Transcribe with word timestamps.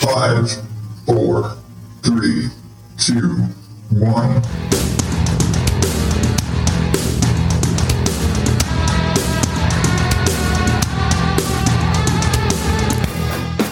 Five, 0.00 0.50
four, 1.04 1.58
three, 2.02 2.48
two, 2.96 3.36
one. 3.90 4.42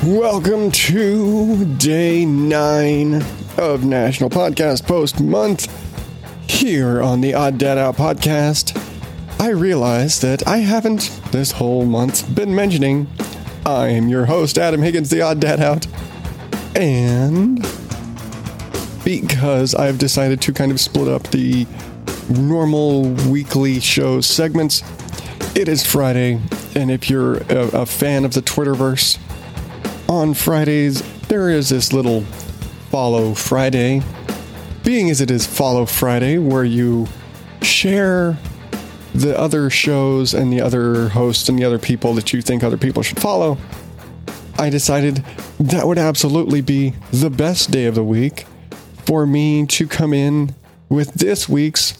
Welcome 0.04 0.70
to 0.70 1.64
day 1.76 2.26
nine 2.26 3.24
of 3.56 3.86
National 3.86 4.28
Podcast 4.28 4.86
Post 4.86 5.18
Month 5.18 5.72
here 6.48 7.00
on 7.00 7.22
the 7.22 7.32
Odd 7.32 7.56
Dad 7.56 7.78
Out 7.78 7.96
podcast. 7.96 8.76
I 9.40 9.48
realize 9.48 10.20
that 10.20 10.46
I 10.46 10.58
haven't 10.58 11.22
this 11.32 11.52
whole 11.52 11.86
month 11.86 12.34
been 12.34 12.54
mentioning 12.54 13.06
I 13.66 13.88
am 13.88 14.06
your 14.06 14.26
host, 14.26 14.58
Adam 14.58 14.80
Higgins, 14.80 15.10
the 15.10 15.22
Odd 15.22 15.40
Dad 15.40 15.60
Out. 15.60 15.88
And 16.76 17.60
because 19.04 19.74
I've 19.74 19.98
decided 19.98 20.40
to 20.42 20.52
kind 20.52 20.70
of 20.70 20.78
split 20.80 21.08
up 21.08 21.24
the 21.24 21.66
normal 22.28 23.08
weekly 23.28 23.80
show 23.80 24.20
segments, 24.20 24.84
it 25.56 25.66
is 25.66 25.84
Friday. 25.84 26.40
And 26.76 26.92
if 26.92 27.10
you're 27.10 27.38
a, 27.38 27.80
a 27.80 27.86
fan 27.86 28.24
of 28.24 28.34
the 28.34 28.40
Twitterverse, 28.40 29.18
on 30.08 30.34
Fridays, 30.34 31.02
there 31.22 31.50
is 31.50 31.70
this 31.70 31.92
little 31.92 32.20
Follow 32.90 33.34
Friday. 33.34 34.00
Being 34.84 35.10
as 35.10 35.20
it 35.20 35.32
is 35.32 35.44
Follow 35.44 35.86
Friday, 35.86 36.38
where 36.38 36.62
you 36.62 37.08
share 37.62 38.38
the 39.16 39.38
other 39.38 39.70
shows 39.70 40.34
and 40.34 40.52
the 40.52 40.60
other 40.60 41.08
hosts 41.08 41.48
and 41.48 41.58
the 41.58 41.64
other 41.64 41.78
people 41.78 42.14
that 42.14 42.32
you 42.32 42.42
think 42.42 42.62
other 42.62 42.76
people 42.76 43.02
should 43.02 43.20
follow, 43.20 43.58
I 44.58 44.70
decided 44.70 45.24
that 45.58 45.86
would 45.86 45.98
absolutely 45.98 46.60
be 46.60 46.94
the 47.12 47.30
best 47.30 47.70
day 47.70 47.86
of 47.86 47.94
the 47.94 48.04
week 48.04 48.46
for 49.06 49.26
me 49.26 49.66
to 49.66 49.86
come 49.86 50.12
in 50.12 50.54
with 50.88 51.14
this 51.14 51.48
week's 51.48 51.98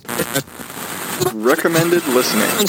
Recommended 1.33 2.07
listening. 2.09 2.69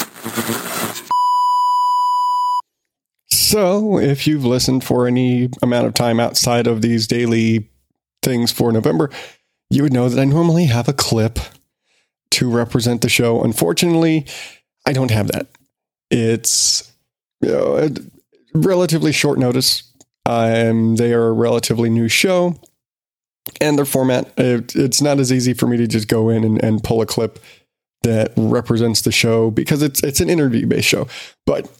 So, 3.30 3.98
if 3.98 4.26
you've 4.26 4.44
listened 4.44 4.84
for 4.84 5.06
any 5.06 5.50
amount 5.62 5.86
of 5.86 5.94
time 5.94 6.18
outside 6.18 6.66
of 6.66 6.80
these 6.80 7.06
daily 7.06 7.68
things 8.22 8.50
for 8.50 8.72
November, 8.72 9.10
you 9.70 9.82
would 9.82 9.92
know 9.92 10.08
that 10.08 10.20
I 10.20 10.24
normally 10.24 10.66
have 10.66 10.88
a 10.88 10.92
clip 10.92 11.38
to 12.32 12.50
represent 12.50 13.02
the 13.02 13.08
show. 13.08 13.42
Unfortunately, 13.42 14.26
I 14.86 14.92
don't 14.92 15.10
have 15.10 15.28
that. 15.28 15.48
It's 16.10 16.92
you 17.40 17.50
know, 17.50 17.88
relatively 18.54 19.12
short 19.12 19.38
notice. 19.38 19.82
Um, 20.26 20.96
they 20.96 21.12
are 21.14 21.28
a 21.28 21.32
relatively 21.32 21.88
new 21.88 22.08
show, 22.08 22.60
and 23.60 23.78
their 23.78 23.84
format, 23.84 24.30
it, 24.36 24.76
it's 24.76 25.00
not 25.00 25.18
as 25.18 25.32
easy 25.32 25.54
for 25.54 25.66
me 25.66 25.76
to 25.78 25.86
just 25.86 26.08
go 26.08 26.28
in 26.28 26.44
and, 26.44 26.62
and 26.62 26.84
pull 26.84 27.00
a 27.00 27.06
clip 27.06 27.38
that 28.02 28.32
represents 28.36 29.00
the 29.02 29.12
show 29.12 29.50
because 29.50 29.82
it's 29.82 30.02
it's 30.02 30.20
an 30.20 30.30
interview 30.30 30.66
based 30.66 30.88
show. 30.88 31.08
But 31.46 31.70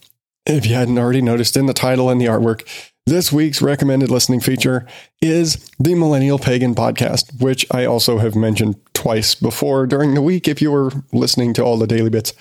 if 0.45 0.65
you 0.65 0.73
hadn't 0.73 0.97
already 0.97 1.21
noticed 1.21 1.55
in 1.55 1.67
the 1.67 1.73
title 1.73 2.09
and 2.09 2.19
the 2.19 2.25
artwork, 2.25 2.67
this 3.05 3.31
week's 3.31 3.61
recommended 3.61 4.09
listening 4.09 4.39
feature 4.39 4.87
is 5.21 5.69
the 5.79 5.95
Millennial 5.95 6.39
Pagan 6.39 6.75
Podcast, 6.75 7.41
which 7.41 7.65
I 7.71 7.85
also 7.85 8.17
have 8.17 8.35
mentioned 8.35 8.75
twice 8.99 9.33
before 9.33 9.87
during 9.87 10.13
the 10.13 10.21
week 10.21 10.45
if 10.45 10.61
you 10.61 10.69
were 10.69 10.91
listening 11.13 11.53
to 11.53 11.63
all 11.63 11.77
the 11.77 11.87
daily 11.87 12.09
bits. 12.09 12.33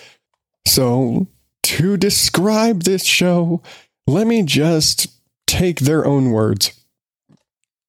So, 0.67 1.29
to 1.63 1.97
describe 1.97 2.83
this 2.83 3.05
show, 3.05 3.63
let 4.09 4.27
me 4.27 4.43
just 4.43 5.07
take 5.47 5.79
their 5.79 6.05
own 6.05 6.31
words. 6.31 6.73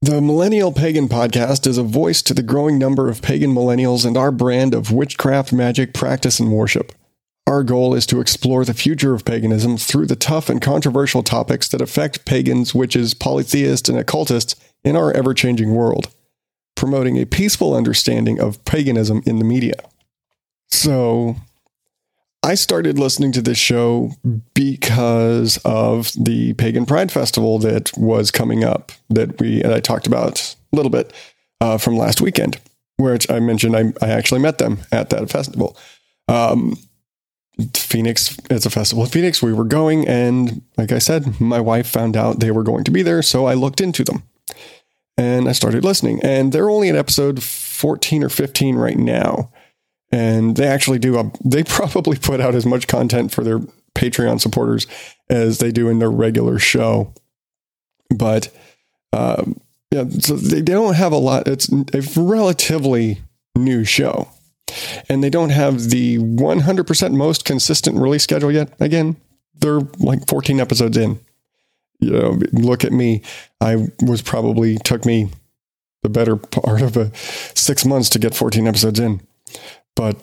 The 0.04 0.22
Millennial 0.22 0.72
Pagan 0.72 1.10
Podcast 1.10 1.66
is 1.66 1.80
a 1.80 1.84
voice 1.84 2.22
to 2.22 2.36
the 2.36 2.44
growing 2.44 2.78
number 2.78 3.10
of 3.10 3.24
pagan 3.24 3.56
millennials 3.56 4.06
and 4.06 4.16
our 4.16 4.32
brand 4.32 4.76
of 4.76 4.92
witchcraft, 4.92 5.52
magic, 5.52 5.94
practice, 5.96 6.40
and 6.40 6.52
worship. 6.52 6.94
Our 7.48 7.64
goal 7.64 7.96
is 7.96 8.06
to 8.06 8.22
explore 8.22 8.66
the 8.66 8.76
future 8.76 9.16
of 9.16 9.26
paganism 9.26 9.78
through 9.78 10.06
the 10.06 10.16
tough 10.16 10.48
and 10.48 10.62
controversial 10.62 11.24
topics 11.24 11.68
that 11.70 11.82
affect 11.82 12.24
pagans, 12.24 12.76
witches, 12.76 13.16
polytheists, 13.16 13.90
and 13.90 13.98
occultists 13.98 14.56
in 14.84 14.96
our 14.96 15.12
ever 15.12 15.34
changing 15.34 15.74
world, 15.74 16.14
promoting 16.80 17.18
a 17.18 17.26
peaceful 17.26 17.76
understanding 17.76 18.40
of 18.40 18.64
paganism 18.64 19.22
in 19.26 19.38
the 19.38 19.44
media. 19.44 19.76
So, 20.70 21.36
I 22.42 22.56
started 22.56 22.98
listening 22.98 23.34
to 23.34 23.42
this 23.42 23.58
show 23.58 24.12
because 24.54 25.60
of 25.66 26.14
the 26.14 26.54
Pagan 26.54 26.86
Pride 26.86 27.12
Festival 27.12 27.60
that 27.60 27.92
was 27.98 28.32
coming 28.32 28.64
up 28.64 28.94
that 29.10 29.42
we 29.42 29.62
and 29.62 29.74
I 29.74 29.82
talked 29.82 30.08
about 30.08 30.56
a 30.72 30.76
little 30.76 30.90
bit 30.90 31.12
uh, 31.60 31.78
from 31.78 31.98
last 31.98 32.22
weekend, 32.22 32.62
which 32.96 33.30
I 33.30 33.42
mentioned 33.42 33.76
I, 33.76 33.92
I 34.02 34.12
actually 34.12 34.40
met 34.40 34.58
them 34.58 34.80
at 34.90 35.10
that 35.10 35.30
festival. 35.30 35.76
Um, 36.30 36.78
Phoenix, 37.74 38.38
it's 38.50 38.66
a 38.66 38.70
festival 38.70 39.04
in 39.04 39.10
Phoenix. 39.10 39.42
We 39.42 39.52
were 39.52 39.66
going, 39.66 40.08
and 40.08 40.62
like 40.78 40.94
I 40.94 41.00
said, 41.00 41.42
my 41.42 41.60
wife 41.60 41.88
found 41.90 42.16
out 42.16 42.40
they 42.40 42.52
were 42.52 42.64
going 42.64 42.86
to 42.86 42.92
be 42.92 43.02
there, 43.02 43.22
so 43.22 43.48
I 43.48 43.54
looked 43.54 43.82
into 43.82 44.06
them 44.06 44.24
and 45.20 45.50
I 45.50 45.52
started 45.52 45.84
listening. 45.84 46.22
And 46.24 46.54
they're 46.54 46.70
only 46.70 46.88
at 46.88 46.96
episode 46.96 47.44
14 47.44 48.24
or 48.24 48.30
15 48.30 48.76
right 48.78 48.98
now. 48.98 49.52
And 50.14 50.56
they 50.56 50.66
actually 50.66 50.98
do 50.98 51.20
a, 51.20 51.30
they 51.46 51.64
probably 51.64 52.18
put 52.18 52.40
out 52.40 52.56
as 52.56 52.66
much 52.66 52.88
content 52.88 53.34
for 53.34 53.44
their 53.44 53.60
patreon 53.94 54.40
supporters 54.40 54.88
as 55.30 55.60
they 55.60 55.72
do 55.72 55.90
in 55.90 56.00
their 56.00 56.10
regular 56.10 56.58
show. 56.58 57.14
But 58.16 58.50
um, 59.12 59.60
yeah 59.92 60.08
so 60.08 60.36
they 60.36 60.62
don't 60.62 60.96
have 60.96 61.12
a 61.12 61.18
lot. 61.18 61.48
It's 61.48 61.70
a 61.70 62.02
relatively 62.20 63.22
new 63.58 63.84
show. 63.84 64.30
And 65.10 65.24
they 65.24 65.30
don't 65.30 65.50
have 65.50 65.90
the 65.90 66.20
100% 66.20 67.14
most 67.14 67.44
consistent 67.44 67.98
release 67.98 68.24
schedule 68.24 68.52
yet. 68.52 68.72
Again 68.80 69.18
they're 69.56 69.82
like 69.98 70.26
14 70.28 70.62
episodes 70.62 70.96
in 70.96 71.20
you 72.00 72.12
know 72.12 72.40
look 72.54 72.84
at 72.84 72.92
me 72.92 73.22
i 73.62 73.88
was 74.02 74.22
probably 74.22 74.78
took 74.80 75.06
me 75.06 75.30
the 76.04 76.10
better 76.10 76.36
part 76.36 76.82
of 76.82 76.96
a 76.96 77.14
six 77.16 77.86
months 77.86 78.10
to 78.10 78.20
get 78.20 78.34
14 78.34 78.68
episodes 78.68 79.00
in 79.00 79.22
but, 80.00 80.16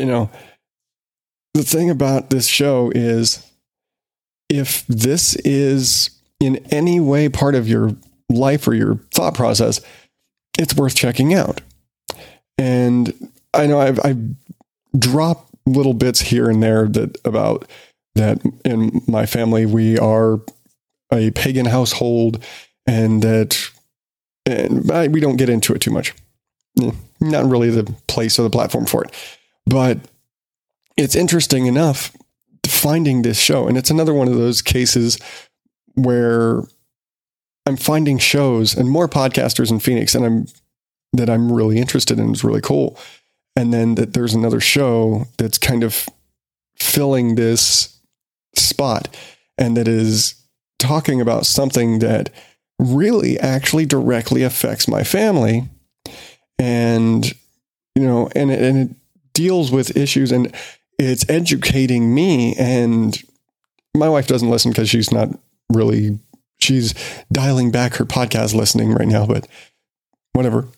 you 0.00 0.04
know, 0.04 0.28
the 1.54 1.62
thing 1.62 1.90
about 1.90 2.30
this 2.30 2.48
show 2.48 2.90
is 2.92 3.48
if 4.48 4.84
this 4.88 5.36
is 5.44 6.10
in 6.40 6.56
any 6.72 6.98
way 6.98 7.28
part 7.28 7.54
of 7.54 7.68
your 7.68 7.94
life 8.28 8.66
or 8.66 8.74
your 8.74 8.96
thought 9.12 9.34
process, 9.34 9.80
it's 10.58 10.74
worth 10.74 10.96
checking 10.96 11.34
out. 11.34 11.60
And 12.58 13.30
I 13.54 13.66
know 13.66 13.78
I've, 13.78 14.00
I've 14.04 14.20
dropped 14.98 15.54
little 15.64 15.94
bits 15.94 16.20
here 16.20 16.50
and 16.50 16.60
there 16.60 16.88
that 16.88 17.16
about 17.24 17.68
that 18.14 18.40
in 18.64 19.02
my 19.06 19.26
family 19.26 19.66
we 19.66 19.98
are 19.98 20.40
a 21.12 21.30
pagan 21.32 21.66
household 21.66 22.42
and 22.86 23.22
that 23.22 23.70
and 24.44 24.90
I, 24.90 25.08
we 25.08 25.20
don't 25.20 25.36
get 25.36 25.48
into 25.48 25.72
it 25.72 25.80
too 25.80 25.90
much 25.90 26.14
not 27.20 27.48
really 27.48 27.70
the 27.70 27.84
place 28.06 28.38
or 28.38 28.42
the 28.42 28.50
platform 28.50 28.86
for 28.86 29.04
it. 29.04 29.14
But 29.66 29.98
it's 30.96 31.14
interesting 31.14 31.66
enough 31.66 32.14
finding 32.66 33.22
this 33.22 33.38
show. 33.38 33.66
And 33.66 33.78
it's 33.78 33.90
another 33.90 34.14
one 34.14 34.28
of 34.28 34.34
those 34.34 34.60
cases 34.62 35.18
where 35.94 36.62
I'm 37.66 37.76
finding 37.76 38.18
shows 38.18 38.74
and 38.74 38.90
more 38.90 39.08
podcasters 39.08 39.70
in 39.70 39.78
Phoenix 39.78 40.14
and 40.14 40.24
I'm 40.24 40.46
that 41.14 41.28
I'm 41.28 41.52
really 41.52 41.78
interested 41.78 42.18
in 42.18 42.32
is 42.32 42.42
really 42.42 42.62
cool. 42.62 42.98
And 43.54 43.72
then 43.72 43.96
that 43.96 44.14
there's 44.14 44.32
another 44.32 44.60
show 44.60 45.26
that's 45.36 45.58
kind 45.58 45.84
of 45.84 46.08
filling 46.76 47.34
this 47.34 47.98
spot 48.54 49.08
and 49.58 49.76
that 49.76 49.88
is 49.88 50.34
talking 50.78 51.20
about 51.20 51.46
something 51.46 52.00
that 52.00 52.30
really 52.78 53.38
actually 53.38 53.86
directly 53.86 54.42
affects 54.42 54.88
my 54.88 55.04
family. 55.04 55.68
And 56.58 57.26
you 57.94 58.02
know 58.02 58.28
and 58.34 58.50
it, 58.50 58.60
and 58.60 58.90
it 58.90 58.96
deals 59.32 59.70
with 59.70 59.96
issues 59.96 60.32
and 60.32 60.54
it's 60.98 61.28
educating 61.28 62.14
me. 62.14 62.54
And 62.56 63.20
my 63.96 64.08
wife 64.08 64.26
doesn't 64.26 64.50
listen 64.50 64.70
because 64.70 64.88
she's 64.88 65.12
not 65.12 65.28
really 65.70 66.18
she's 66.60 66.94
dialing 67.32 67.70
back 67.70 67.94
her 67.94 68.04
podcast 68.04 68.54
listening 68.54 68.92
right 68.92 69.08
now 69.08 69.26
but 69.26 69.46
whatever. 70.32 70.68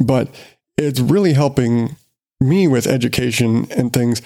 But 0.00 0.28
it's 0.76 1.00
really 1.00 1.32
helping 1.32 1.96
me 2.40 2.66
with 2.66 2.86
education 2.86 3.66
and 3.70 3.92
things 3.92 4.22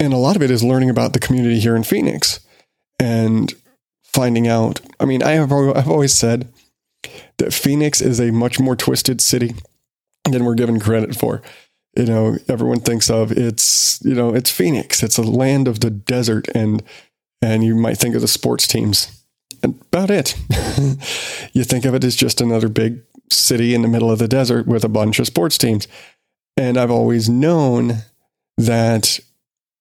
and 0.00 0.12
a 0.12 0.18
lot 0.18 0.36
of 0.36 0.42
it 0.42 0.50
is 0.50 0.62
learning 0.62 0.90
about 0.90 1.12
the 1.12 1.20
community 1.20 1.58
here 1.60 1.76
in 1.76 1.84
Phoenix 1.84 2.40
and 2.98 3.52
finding 4.02 4.46
out 4.46 4.80
I 5.00 5.04
mean 5.04 5.22
I 5.22 5.32
have 5.32 5.52
I've 5.52 5.88
always 5.88 6.14
said 6.14 6.52
that 7.38 7.52
Phoenix 7.52 8.00
is 8.00 8.20
a 8.20 8.30
much 8.30 8.60
more 8.60 8.76
twisted 8.76 9.20
city 9.20 9.54
than 10.24 10.44
we're 10.44 10.54
given 10.54 10.80
credit 10.80 11.14
for. 11.16 11.42
You 11.96 12.06
know, 12.06 12.36
everyone 12.48 12.80
thinks 12.80 13.08
of 13.08 13.30
it's 13.32 14.00
you 14.04 14.14
know 14.14 14.34
it's 14.34 14.50
Phoenix. 14.50 15.02
It's 15.02 15.18
a 15.18 15.22
land 15.22 15.68
of 15.68 15.80
the 15.80 15.90
desert, 15.90 16.48
and 16.54 16.82
and 17.40 17.62
you 17.62 17.74
might 17.74 17.98
think 17.98 18.14
of 18.14 18.20
the 18.20 18.28
sports 18.28 18.66
teams 18.66 19.22
And 19.62 19.80
about 19.92 20.10
it. 20.10 20.34
you 21.52 21.62
think 21.62 21.84
of 21.84 21.94
it 21.94 22.04
as 22.04 22.16
just 22.16 22.40
another 22.40 22.68
big 22.68 23.00
city 23.30 23.74
in 23.74 23.82
the 23.82 23.88
middle 23.88 24.10
of 24.10 24.18
the 24.18 24.28
desert 24.28 24.66
with 24.66 24.84
a 24.84 24.88
bunch 24.88 25.18
of 25.18 25.26
sports 25.26 25.58
teams. 25.58 25.86
And 26.56 26.76
I've 26.76 26.90
always 26.90 27.28
known 27.28 28.02
that, 28.56 29.18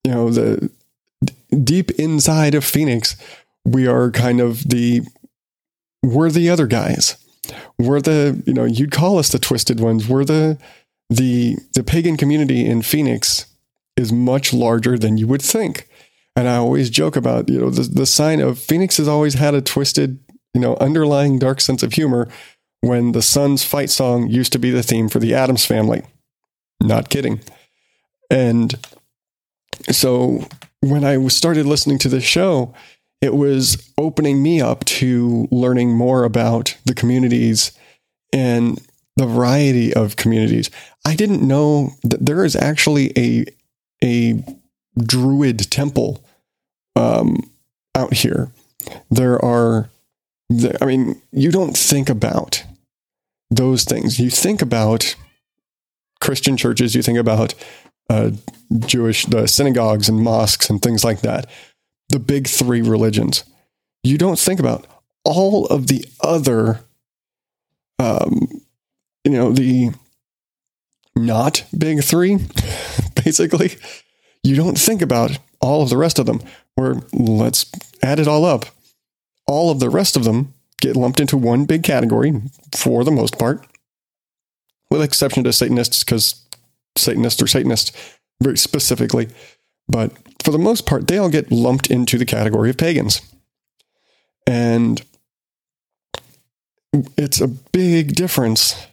you 0.04 0.12
know, 0.12 0.30
the 0.30 0.70
deep 1.64 1.92
inside 1.92 2.56
of 2.56 2.64
Phoenix, 2.64 3.16
we 3.66 3.88
are 3.88 4.12
kind 4.12 4.42
of 4.42 4.70
the, 4.70 5.02
we're 6.02 6.30
the 6.30 6.50
other 6.50 6.68
guys. 6.68 7.18
We're 7.78 8.02
the, 8.02 8.42
you 8.46 8.54
know, 8.54 8.66
you'd 8.66 8.92
call 8.92 9.18
us 9.18 9.30
the 9.30 9.40
twisted 9.40 9.80
ones. 9.80 10.08
We're 10.08 10.26
the, 10.26 10.58
the, 11.10 11.58
the 11.74 11.84
pagan 11.84 12.18
community 12.18 12.66
in 12.66 12.82
Phoenix 12.82 13.46
is 13.96 14.12
much 14.12 14.54
larger 14.54 14.98
than 14.98 15.18
you 15.18 15.28
would 15.28 15.42
think. 15.42 15.88
And 16.36 16.50
I 16.50 16.56
always 16.56 16.90
joke 16.90 17.16
about, 17.16 17.50
you 17.50 17.60
know, 17.60 17.70
the, 17.70 17.84
the 17.84 18.06
sign 18.06 18.40
of 18.40 18.58
Phoenix 18.58 18.98
has 18.98 19.08
always 19.08 19.36
had 19.36 19.54
a 19.54 19.62
twisted, 19.62 20.20
you 20.54 20.62
know, 20.62 20.76
underlying 20.78 21.38
dark 21.38 21.62
sense 21.62 21.84
of 21.84 21.94
humor 21.94 22.28
when 22.82 23.12
the 23.12 23.22
Suns 23.22 23.64
fight 23.64 23.90
song 23.90 24.30
used 24.30 24.52
to 24.54 24.60
be 24.60 24.72
the 24.72 24.84
theme 24.84 25.10
for 25.10 25.20
the 25.20 25.34
Addams 25.34 25.66
family. 25.66 26.02
Not 26.82 27.10
kidding. 27.10 27.40
And 28.30 28.76
so 29.92 30.48
when 30.82 31.04
I 31.04 31.26
started 31.28 31.66
listening 31.66 31.98
to 32.00 32.10
this 32.10 32.24
show, 32.24 32.74
it 33.22 33.34
was 33.34 33.92
opening 33.98 34.44
me 34.44 34.62
up 34.62 34.84
to 34.86 35.48
learning 35.50 35.94
more 35.94 36.24
about 36.24 36.78
the 36.86 36.94
communities 36.94 37.72
and 38.34 38.82
the 39.16 39.26
variety 39.26 39.94
of 39.94 40.16
communities. 40.16 40.70
I 41.06 41.16
didn't 41.16 41.48
know 41.48 41.92
that 42.04 42.26
there 42.26 42.44
is 42.44 42.56
actually 42.56 43.12
a 43.18 43.46
a 44.04 44.44
druid 44.98 45.72
temple 45.72 46.24
um, 46.96 47.38
out 47.96 48.14
here. 48.14 48.52
There 49.10 49.44
are, 49.44 49.90
I 50.82 50.86
mean, 50.86 51.22
you 51.32 51.52
don't 51.52 51.78
think 51.78 52.10
about 52.10 52.64
those 53.50 53.86
things. 53.86 54.20
You 54.20 54.30
think 54.30 54.62
about 54.62 55.16
Christian 56.20 56.58
churches, 56.58 56.96
you 56.96 57.02
think 57.02 57.18
about 57.18 57.54
uh, 58.10 58.32
Jewish, 58.80 59.26
the 59.26 59.48
synagogues 59.48 60.10
and 60.10 60.20
mosques 60.22 60.70
and 60.70 60.82
things 60.82 61.04
like 61.04 61.22
that, 61.22 61.50
the 62.10 62.20
big 62.20 62.48
three 62.48 62.82
religions. 62.82 63.44
You 64.04 64.18
don't 64.18 64.40
think 64.40 64.60
about 64.60 64.86
all 65.24 65.66
of 65.68 65.88
the 65.88 66.06
other, 66.22 66.82
um, 68.00 68.48
you 69.24 69.32
know, 69.32 69.52
the 69.52 69.92
not 71.16 71.64
big 71.78 72.04
three, 72.04 72.38
basically. 73.24 73.78
You 74.44 74.56
don't 74.56 74.78
think 74.78 75.02
about 75.02 75.38
all 75.62 75.84
of 75.84 75.90
the 75.90 75.98
rest 75.98 76.20
of 76.20 76.26
them. 76.26 76.42
Where 76.76 76.96
let's 77.14 77.70
add 78.02 78.20
it 78.20 78.28
all 78.28 78.46
up. 78.46 78.66
All 79.48 79.72
of 79.72 79.80
the 79.80 79.90
rest 79.90 80.16
of 80.16 80.24
them 80.24 80.54
get 80.82 80.96
lumped 80.96 81.20
into 81.20 81.38
one 81.38 81.66
big 81.66 81.84
category 81.84 82.34
for 82.76 83.04
the 83.04 83.12
most 83.12 83.38
part, 83.38 83.66
with 84.90 85.02
exception 85.02 85.44
to 85.44 85.54
Satanists, 85.54 86.04
because 86.04 86.43
Satanists 86.96 87.42
or 87.42 87.48
Satanists 87.48 87.92
very 88.42 88.58
specifically. 88.58 89.30
But 89.88 90.12
for 90.44 90.52
the 90.52 90.58
most 90.58 90.86
part, 90.86 91.08
they 91.08 91.18
all 91.18 91.30
get 91.30 91.52
lumped 91.52 91.90
into 91.90 92.18
the 92.18 92.26
category 92.26 92.70
of 92.70 92.78
pagans. 92.78 93.22
And 94.46 95.04
it's 97.18 97.42
a 97.42 97.48
big 97.48 98.16
difference 98.16 98.88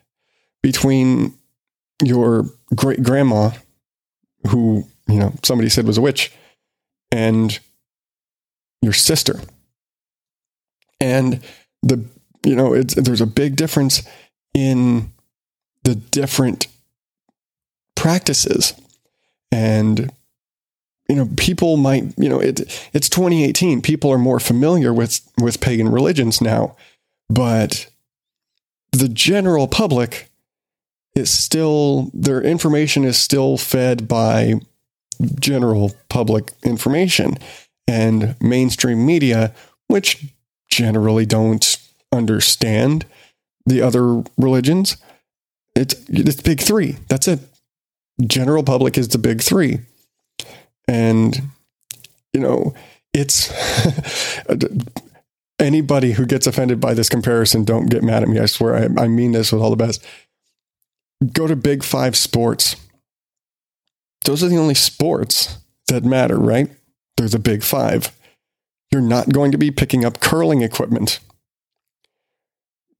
between 0.62 1.34
your 2.02 2.44
great 2.74 3.02
grandma, 3.02 3.50
who, 4.48 4.86
you 5.08 5.18
know, 5.18 5.34
somebody 5.42 5.68
said 5.68 5.86
was 5.86 5.98
a 5.98 6.02
witch, 6.02 6.32
and 7.12 7.58
your 8.82 8.92
sister. 8.92 9.40
And 11.00 11.40
the, 11.82 12.04
you 12.44 12.56
know, 12.56 12.72
it's, 12.72 12.94
there's 12.94 13.20
a 13.20 13.26
big 13.26 13.56
difference 13.56 14.02
in 14.54 15.12
the 15.84 15.94
different 15.94 16.66
practices. 18.00 18.72
And, 19.52 20.10
you 21.06 21.16
know, 21.16 21.28
people 21.36 21.76
might, 21.76 22.04
you 22.16 22.30
know, 22.30 22.40
it, 22.40 22.60
it's 22.94 23.10
2018. 23.10 23.82
People 23.82 24.10
are 24.10 24.18
more 24.18 24.40
familiar 24.40 24.94
with, 24.94 25.20
with 25.38 25.60
pagan 25.60 25.90
religions 25.90 26.40
now, 26.40 26.76
but 27.28 27.90
the 28.92 29.08
general 29.08 29.68
public 29.68 30.30
is 31.14 31.30
still, 31.30 32.10
their 32.14 32.40
information 32.40 33.04
is 33.04 33.18
still 33.18 33.58
fed 33.58 34.08
by 34.08 34.54
general 35.38 35.92
public 36.08 36.52
information 36.64 37.36
and 37.86 38.34
mainstream 38.40 39.04
media, 39.04 39.52
which 39.88 40.24
generally 40.70 41.26
don't 41.26 41.76
understand 42.12 43.04
the 43.66 43.82
other 43.82 44.22
religions. 44.38 44.96
It's 45.76 45.94
it's 46.08 46.40
big 46.40 46.60
three. 46.60 46.96
That's 47.08 47.28
it. 47.28 47.40
General 48.26 48.62
public 48.62 48.98
is 48.98 49.08
the 49.08 49.18
big 49.18 49.42
three, 49.42 49.80
and 50.86 51.40
you 52.32 52.40
know 52.40 52.74
it's 53.12 53.52
anybody 55.58 56.12
who 56.12 56.26
gets 56.26 56.46
offended 56.46 56.80
by 56.80 56.94
this 56.94 57.08
comparison. 57.08 57.64
Don't 57.64 57.86
get 57.86 58.02
mad 58.02 58.22
at 58.22 58.28
me. 58.28 58.38
I 58.38 58.46
swear 58.46 58.76
I, 58.76 59.02
I 59.04 59.08
mean 59.08 59.32
this 59.32 59.52
with 59.52 59.62
all 59.62 59.70
the 59.70 59.76
best. 59.76 60.04
Go 61.32 61.46
to 61.46 61.56
Big 61.56 61.84
Five 61.84 62.16
Sports 62.16 62.76
those 64.24 64.42
are 64.42 64.48
the 64.48 64.58
only 64.58 64.74
sports 64.74 65.58
that 65.88 66.04
matter, 66.04 66.38
right? 66.38 66.68
They're 67.16 67.28
the 67.28 67.38
big 67.38 67.62
five. 67.62 68.12
You're 68.90 69.00
not 69.00 69.30
going 69.30 69.52
to 69.52 69.58
be 69.58 69.70
picking 69.70 70.04
up 70.04 70.20
curling 70.20 70.62
equipment. 70.62 71.20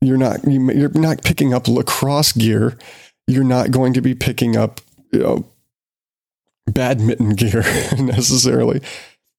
You're 0.01 0.17
not 0.17 0.45
you're 0.45 0.89
not 0.91 1.23
picking 1.23 1.53
up 1.53 1.69
lacrosse 1.69 2.33
gear. 2.33 2.79
You're 3.27 3.45
not 3.45 3.71
going 3.71 3.93
to 3.95 4.01
be 4.01 4.15
picking 4.15 4.57
up 4.57 4.81
you 5.13 5.21
know, 5.21 5.53
badminton 6.67 7.31
gear 7.31 7.63
necessarily. 7.99 8.81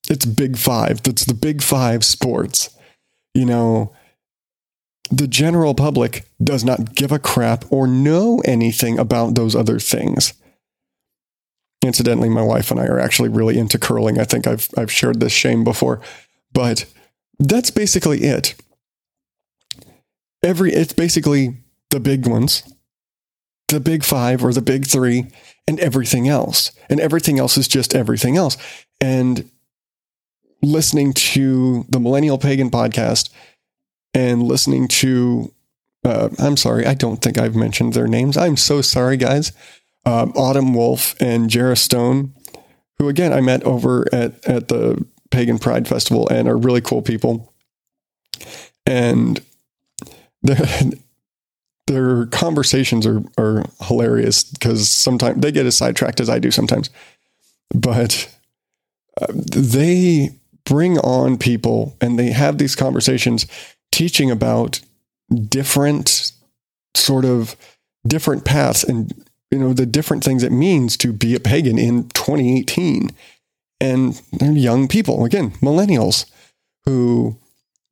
It's 0.09 0.25
big 0.25 0.57
five. 0.57 1.03
That's 1.03 1.25
the 1.25 1.33
big 1.33 1.61
five 1.61 2.03
sports. 2.03 2.75
You 3.33 3.45
know, 3.45 3.93
the 5.11 5.27
general 5.27 5.75
public 5.75 6.25
does 6.43 6.63
not 6.63 6.95
give 6.95 7.11
a 7.11 7.19
crap 7.19 7.65
or 7.69 7.85
know 7.87 8.39
anything 8.45 8.97
about 8.97 9.35
those 9.35 9.55
other 9.55 9.79
things. 9.79 10.33
Incidentally, 11.83 12.29
my 12.29 12.43
wife 12.43 12.71
and 12.71 12.79
I 12.79 12.85
are 12.85 12.99
actually 12.99 13.29
really 13.29 13.57
into 13.57 13.77
curling. 13.77 14.19
I 14.19 14.23
think 14.23 14.47
I've 14.47 14.69
I've 14.77 14.91
shared 14.91 15.19
this 15.19 15.33
shame 15.33 15.63
before, 15.63 16.01
but 16.53 16.85
that's 17.39 17.71
basically 17.71 18.21
it. 18.21 18.55
Every 20.43 20.73
it's 20.73 20.93
basically 20.93 21.57
the 21.89 21.99
big 21.99 22.27
ones, 22.27 22.63
the 23.67 23.79
big 23.79 24.03
five 24.03 24.43
or 24.43 24.53
the 24.53 24.61
big 24.61 24.85
three, 24.87 25.27
and 25.71 25.79
everything 25.79 26.27
else. 26.27 26.71
And 26.89 26.99
everything 26.99 27.39
else 27.39 27.57
is 27.57 27.67
just 27.67 27.95
everything 27.95 28.37
else. 28.37 28.57
And 28.99 29.49
listening 30.61 31.13
to 31.13 31.85
the 31.89 31.99
Millennial 31.99 32.37
Pagan 32.37 32.69
podcast 32.69 33.29
and 34.13 34.43
listening 34.43 34.87
to, 34.89 35.51
uh, 36.05 36.29
I'm 36.37 36.57
sorry, 36.57 36.85
I 36.85 36.93
don't 36.93 37.21
think 37.21 37.37
I've 37.37 37.55
mentioned 37.55 37.93
their 37.93 38.07
names. 38.07 38.37
I'm 38.37 38.57
so 38.57 38.81
sorry, 38.81 39.17
guys 39.17 39.51
um, 40.05 40.31
Autumn 40.35 40.73
Wolf 40.73 41.15
and 41.19 41.49
Jara 41.49 41.75
Stone, 41.75 42.33
who 42.97 43.09
again 43.09 43.33
I 43.33 43.41
met 43.41 43.63
over 43.63 44.05
at 44.13 44.45
at 44.47 44.67
the 44.67 45.05
Pagan 45.29 45.59
Pride 45.59 45.87
Festival 45.87 46.27
and 46.29 46.47
are 46.47 46.57
really 46.57 46.81
cool 46.81 47.01
people. 47.01 47.53
And 48.85 49.41
their 51.87 52.25
conversations 52.27 53.05
are 53.05 53.23
are 53.37 53.65
hilarious 53.81 54.43
because 54.43 54.89
sometimes 54.89 55.41
they 55.41 55.51
get 55.51 55.65
as 55.65 55.77
sidetracked 55.77 56.19
as 56.19 56.29
I 56.29 56.39
do 56.39 56.51
sometimes, 56.51 56.89
but 57.73 58.33
uh, 59.21 59.27
they 59.33 60.29
bring 60.65 60.99
on 60.99 61.37
people 61.37 61.97
and 61.99 62.17
they 62.17 62.31
have 62.31 62.57
these 62.57 62.75
conversations 62.75 63.47
teaching 63.91 64.31
about 64.31 64.79
different 65.49 66.31
sort 66.95 67.25
of 67.25 67.55
different 68.07 68.45
paths 68.45 68.83
and 68.83 69.13
you 69.51 69.59
know, 69.59 69.73
the 69.73 69.85
different 69.85 70.23
things 70.23 70.43
it 70.43 70.51
means 70.51 70.95
to 70.97 71.11
be 71.11 71.35
a 71.35 71.39
pagan 71.39 71.77
in 71.77 72.07
2018. 72.09 73.09
And 73.81 74.21
they're 74.31 74.51
young 74.51 74.87
people, 74.87 75.25
again, 75.25 75.51
millennials 75.61 76.25
who, 76.85 77.37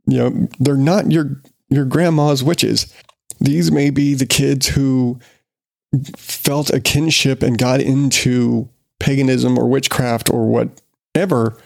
you 0.08 0.18
know, 0.18 0.48
they're 0.60 0.78
not 0.78 1.12
your 1.12 1.42
your 1.70 1.86
grandma's 1.86 2.44
witches. 2.44 2.92
These 3.40 3.72
may 3.72 3.90
be 3.90 4.14
the 4.14 4.26
kids 4.26 4.68
who 4.68 5.20
felt 6.18 6.70
a 6.70 6.80
kinship 6.80 7.42
and 7.42 7.58
got 7.58 7.82
into 7.82 8.70
paganism 9.00 9.58
or 9.58 9.68
witchcraft 9.68 10.30
or 10.30 10.48
whatever 10.48 11.58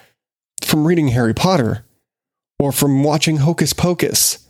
from 0.62 0.86
reading 0.86 1.10
Harry 1.10 1.34
Potter 1.34 1.86
or 2.60 2.72
from 2.72 3.04
watching 3.04 3.38
Hocus 3.38 3.74
Pocus 3.74 4.48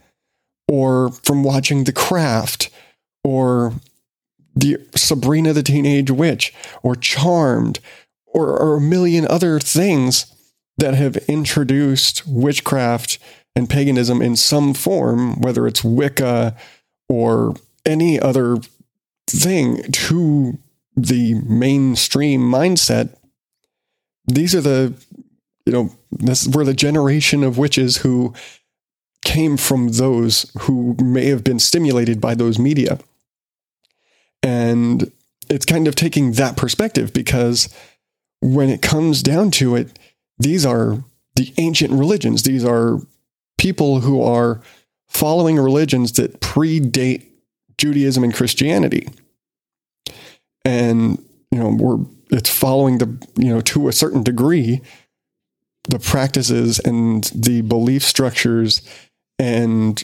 or 0.68 1.12
from 1.12 1.44
watching 1.44 1.86
The 1.86 1.94
Craft 1.94 2.70
or 3.24 3.74
the 4.56 4.78
Sabrina 4.96 5.54
the 5.54 5.64
Teenage 5.64 6.12
Witch 6.12 6.54
or 6.84 6.96
Charmed 6.96 7.80
or, 8.28 8.58
or 8.60 8.76
a 8.76 8.82
million 8.82 9.26
other 9.28 9.60
things 9.60 10.28
that 10.78 10.94
have 10.96 11.18
introduced 11.28 12.28
witchcraft 12.28 13.20
and 13.56 13.70
paganism 13.70 14.22
in 14.22 14.36
some 14.36 14.74
form, 14.74 15.40
whether 15.42 15.68
it's 15.68 15.84
Wicca 15.84 16.56
or 17.10 17.56
any 17.86 18.20
other 18.20 18.58
thing, 19.28 19.84
to 19.92 20.58
the 20.96 21.34
mainstream 21.36 22.42
mindset, 22.42 23.16
these 24.26 24.56
are 24.56 24.62
the, 24.62 24.94
you 25.66 25.74
know, 25.74 25.90
this 26.12 26.48
we're 26.48 26.64
the 26.64 26.74
generation 26.74 27.44
of 27.44 27.58
witches 27.58 27.98
who 27.98 28.34
came 29.26 29.58
from 29.58 29.90
those 29.90 30.52
who 30.62 30.96
may 31.02 31.28
have 31.28 31.44
been 31.44 31.60
stimulated 31.60 32.20
by 32.20 32.36
those 32.36 32.60
media. 32.60 33.00
And 34.42 35.12
it's 35.50 35.66
kind 35.66 35.88
of 35.88 35.96
taking 35.96 36.34
that 36.34 36.58
perspective 36.58 37.14
because 37.14 37.74
when 38.42 38.70
it 38.70 38.82
comes 38.82 39.24
down 39.24 39.52
to 39.52 39.76
it, 39.76 39.98
these 40.38 40.66
are 40.66 41.04
the 41.36 41.54
ancient 41.58 41.94
religions. 41.94 42.44
These 42.44 42.66
are 42.66 43.00
people 43.58 44.02
who 44.02 44.22
are 44.22 44.62
following 45.14 45.58
religions 45.58 46.14
that 46.14 46.40
predate 46.40 47.26
Judaism 47.78 48.24
and 48.24 48.34
Christianity. 48.34 49.08
And, 50.66 51.24
you 51.52 51.60
know, 51.60 51.70
we're 51.70 51.98
it's 52.30 52.50
following 52.50 52.98
the, 52.98 53.28
you 53.38 53.50
know, 53.50 53.62
to 53.62 53.88
a 53.88 53.94
certain 53.94 54.24
degree, 54.24 54.82
the 55.90 56.00
practices 56.00 56.80
and 56.80 57.26
the 57.36 57.62
belief 57.62 58.04
structures 58.04 58.82
and 59.38 60.04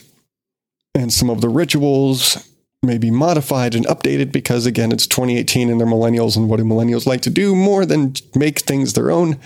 and 0.94 1.12
some 1.12 1.30
of 1.30 1.40
the 1.40 1.48
rituals 1.48 2.46
may 2.82 2.98
be 2.98 3.10
modified 3.10 3.74
and 3.74 3.86
updated 3.86 4.32
because 4.32 4.66
again 4.66 4.92
it's 4.92 5.06
2018 5.06 5.70
and 5.70 5.80
they're 5.80 5.86
millennials 5.86 6.36
and 6.36 6.48
what 6.48 6.56
do 6.56 6.64
millennials 6.64 7.06
like 7.06 7.20
to 7.22 7.30
do 7.30 7.54
more 7.54 7.86
than 7.86 8.14
make 8.34 8.60
things 8.60 8.92
their 8.92 9.10
own 9.10 9.38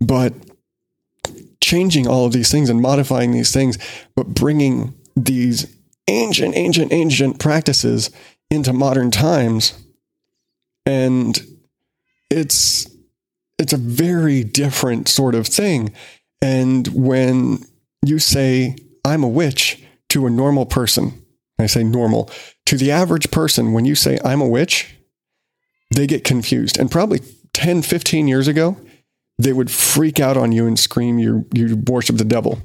but 0.00 0.32
changing 1.66 2.06
all 2.06 2.26
of 2.26 2.32
these 2.32 2.50
things 2.50 2.70
and 2.70 2.80
modifying 2.80 3.32
these 3.32 3.52
things 3.52 3.78
but 4.14 4.26
bringing 4.28 4.94
these 5.16 5.66
ancient 6.08 6.56
ancient 6.56 6.92
ancient 6.92 7.38
practices 7.38 8.10
into 8.50 8.72
modern 8.72 9.10
times 9.10 9.72
and 10.84 11.40
it's 12.30 12.88
it's 13.58 13.72
a 13.72 13.78
very 13.78 14.44
different 14.44 15.08
sort 15.08 15.34
of 15.34 15.46
thing 15.46 15.92
and 16.40 16.88
when 16.88 17.58
you 18.04 18.18
say 18.18 18.76
I'm 19.04 19.22
a 19.22 19.28
witch 19.28 19.82
to 20.10 20.26
a 20.26 20.30
normal 20.30 20.66
person. 20.66 21.22
I 21.58 21.66
say 21.66 21.84
normal. 21.84 22.30
To 22.66 22.76
the 22.76 22.90
average 22.90 23.30
person, 23.30 23.72
when 23.72 23.84
you 23.84 23.94
say 23.94 24.18
I'm 24.24 24.40
a 24.40 24.48
witch, 24.48 24.96
they 25.94 26.06
get 26.06 26.24
confused. 26.24 26.78
And 26.78 26.90
probably 26.90 27.20
10, 27.52 27.82
15 27.82 28.28
years 28.28 28.48
ago, 28.48 28.76
they 29.38 29.52
would 29.52 29.70
freak 29.70 30.18
out 30.18 30.36
on 30.36 30.52
you 30.52 30.66
and 30.66 30.78
scream 30.78 31.18
you 31.18 31.46
you 31.52 31.76
worship 31.88 32.16
the 32.16 32.24
devil. 32.24 32.60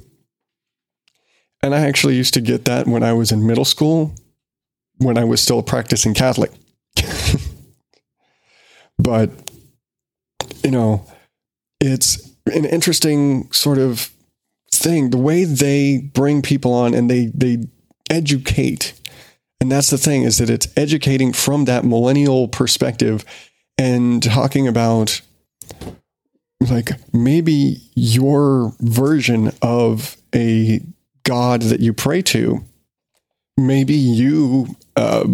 And 1.62 1.74
I 1.74 1.86
actually 1.86 2.16
used 2.16 2.34
to 2.34 2.40
get 2.40 2.64
that 2.64 2.86
when 2.86 3.02
I 3.02 3.12
was 3.12 3.30
in 3.30 3.46
middle 3.46 3.64
school, 3.64 4.14
when 4.98 5.16
I 5.16 5.24
was 5.24 5.40
still 5.40 5.60
a 5.60 5.62
practicing 5.62 6.12
Catholic. 6.12 6.50
but 8.98 9.30
you 10.64 10.70
know, 10.70 11.06
it's 11.80 12.30
an 12.46 12.64
interesting 12.64 13.50
sort 13.52 13.78
of 13.78 14.10
thing 14.72 15.10
the 15.10 15.18
way 15.18 15.44
they 15.44 16.10
bring 16.14 16.42
people 16.42 16.72
on 16.72 16.94
and 16.94 17.10
they 17.10 17.26
they 17.26 17.58
educate 18.10 18.94
and 19.60 19.70
that's 19.70 19.90
the 19.90 19.98
thing 19.98 20.24
is 20.24 20.38
that 20.38 20.50
it's 20.50 20.66
educating 20.76 21.32
from 21.32 21.66
that 21.66 21.84
millennial 21.84 22.48
perspective 22.48 23.24
and 23.78 24.20
talking 24.20 24.66
about 24.66 25.20
like 26.70 26.90
maybe 27.12 27.80
your 27.94 28.74
version 28.80 29.52
of 29.62 30.16
a 30.34 30.80
god 31.24 31.62
that 31.62 31.80
you 31.80 31.92
pray 31.92 32.22
to 32.22 32.62
maybe 33.56 33.94
you 33.94 34.66
uh, 34.96 35.26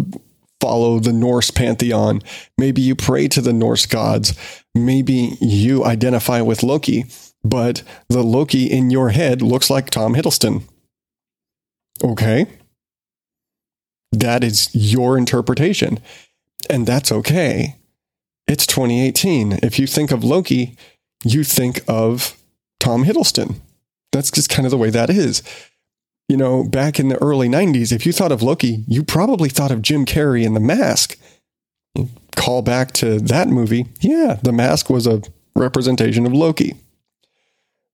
follow 0.61 0.99
the 0.99 1.13
norse 1.13 1.51
pantheon 1.51 2.21
maybe 2.57 2.81
you 2.81 2.95
pray 2.95 3.27
to 3.27 3.41
the 3.41 3.53
norse 3.53 3.85
gods 3.85 4.33
maybe 4.75 5.37
you 5.39 5.85
identify 5.85 6.41
with 6.41 6.63
loki 6.63 7.05
but 7.43 7.83
the 8.09 8.23
Loki 8.23 8.69
in 8.69 8.89
your 8.89 9.09
head 9.09 9.41
looks 9.41 9.69
like 9.69 9.89
Tom 9.89 10.13
Hiddleston. 10.15 10.63
Okay. 12.03 12.45
That 14.11 14.43
is 14.43 14.69
your 14.73 15.17
interpretation. 15.17 15.99
And 16.69 16.85
that's 16.85 17.11
okay. 17.11 17.75
It's 18.47 18.65
2018. 18.67 19.59
If 19.63 19.79
you 19.79 19.87
think 19.87 20.11
of 20.11 20.23
Loki, 20.23 20.75
you 21.23 21.43
think 21.43 21.81
of 21.87 22.37
Tom 22.79 23.03
Hiddleston. 23.03 23.59
That's 24.11 24.31
just 24.31 24.49
kind 24.49 24.65
of 24.65 24.71
the 24.71 24.77
way 24.77 24.89
that 24.89 25.09
is. 25.09 25.43
You 26.27 26.37
know, 26.37 26.63
back 26.63 26.99
in 26.99 27.09
the 27.09 27.21
early 27.21 27.49
90s, 27.49 27.91
if 27.91 28.05
you 28.05 28.11
thought 28.11 28.31
of 28.31 28.43
Loki, 28.43 28.83
you 28.87 29.03
probably 29.03 29.49
thought 29.49 29.71
of 29.71 29.81
Jim 29.81 30.05
Carrey 30.05 30.43
in 30.43 30.53
The 30.53 30.59
Mask. 30.59 31.17
Call 32.35 32.61
back 32.61 32.91
to 32.93 33.19
that 33.19 33.47
movie. 33.47 33.87
Yeah, 33.99 34.37
The 34.41 34.51
Mask 34.51 34.89
was 34.89 35.07
a 35.07 35.23
representation 35.55 36.25
of 36.25 36.33
Loki. 36.33 36.75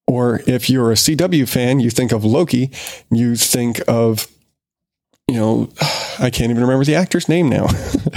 Or 0.07 0.41
if 0.45 0.69
you're 0.69 0.91
a 0.91 0.95
CW 0.95 1.47
fan, 1.47 1.79
you 1.79 1.89
think 1.89 2.11
of 2.11 2.23
Loki, 2.23 2.71
you 3.09 3.35
think 3.35 3.81
of, 3.87 4.27
you 5.27 5.35
know, 5.35 5.69
I 6.19 6.29
can't 6.29 6.51
even 6.51 6.61
remember 6.61 6.85
the 6.85 6.95
actor's 6.95 7.27
name 7.27 7.49
now. 7.49 7.67